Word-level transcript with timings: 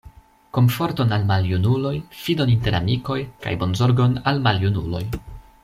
Komforton 0.57 1.11
al 1.17 1.27
maljunuloj, 1.31 1.91
fidon 2.21 2.55
inter 2.55 2.79
amikoj, 2.79 3.19
kaj 3.45 3.55
bonzorgon 3.65 4.17
al 4.33 4.43
maljunuloj. 4.49 5.05